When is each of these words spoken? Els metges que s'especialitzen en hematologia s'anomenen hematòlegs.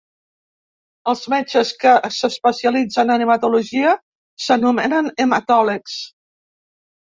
Els 1.11 1.19
metges 1.33 1.73
que 1.83 1.91
s'especialitzen 2.15 3.13
en 3.17 3.25
hematologia 3.27 3.93
s'anomenen 4.47 5.13
hematòlegs. 5.27 6.01